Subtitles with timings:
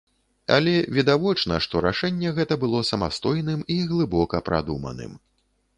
[0.53, 5.13] Але відавочна, што рашэнне гэта было самастойным і глыбока прадуманым.